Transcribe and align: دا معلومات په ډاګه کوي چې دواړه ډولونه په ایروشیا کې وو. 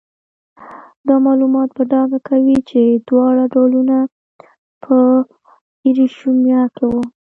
دا 1.07 1.15
معلومات 1.27 1.69
په 1.77 1.83
ډاګه 1.91 2.19
کوي 2.29 2.57
چې 2.69 2.81
دواړه 3.09 3.43
ډولونه 3.53 3.97
په 4.83 4.97
ایروشیا 5.85 6.61
کې 6.75 6.85
وو. 6.91 7.03